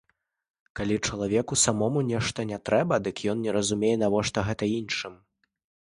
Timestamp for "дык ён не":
3.09-3.57